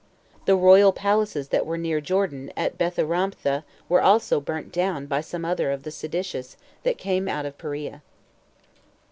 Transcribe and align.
The 0.45 0.55
royal 0.55 0.91
palaces 0.91 1.49
that 1.49 1.63
were 1.63 1.77
near 1.77 2.01
Jordan 2.01 2.51
at 2.57 2.75
Betharamptha 2.75 3.63
were 3.87 4.01
also 4.01 4.41
burnt 4.41 4.71
down 4.71 5.05
by 5.05 5.21
some 5.21 5.45
other 5.45 5.69
of 5.71 5.83
the 5.83 5.91
seditious 5.91 6.57
that 6.81 6.97
came 6.97 7.27
out 7.27 7.45
of 7.45 7.55
Perea. 7.59 8.01